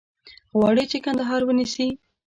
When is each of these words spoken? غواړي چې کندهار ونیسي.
غواړي 0.57 0.85
چې 0.91 0.97
کندهار 1.05 1.41
ونیسي. 1.45 1.87